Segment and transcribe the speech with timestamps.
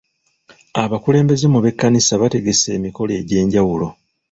[0.83, 3.87] Abakulembeze mu b'ekkanisa bategese emikolo egy'enjawulo.